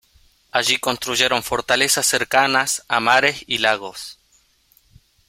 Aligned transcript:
Allí 0.51 0.77
construyeron 0.79 1.43
fortalezas 1.43 2.07
cercanas 2.07 2.83
a 2.87 2.99
mares 2.99 3.43
y 3.45 3.59
lagos. 3.59 4.17